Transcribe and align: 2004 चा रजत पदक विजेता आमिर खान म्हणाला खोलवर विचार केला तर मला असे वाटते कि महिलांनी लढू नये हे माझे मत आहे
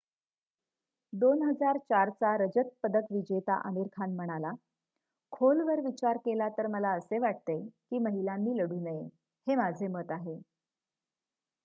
2004 1.13 1.79
चा 2.13 2.29
रजत 2.37 2.71
पदक 2.83 3.11
विजेता 3.11 3.57
आमिर 3.63 3.87
खान 3.93 4.15
म्हणाला 4.15 4.51
खोलवर 5.31 5.81
विचार 5.81 6.17
केला 6.25 6.47
तर 6.57 6.67
मला 6.71 6.93
असे 6.93 7.19
वाटते 7.19 7.59
कि 7.65 7.99
महिलांनी 8.01 8.57
लढू 8.57 8.79
नये 8.81 9.03
हे 9.47 9.55
माझे 9.57 9.87
मत 9.89 10.11
आहे 10.11 10.39